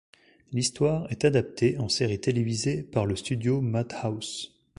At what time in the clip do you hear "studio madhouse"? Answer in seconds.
3.15-4.51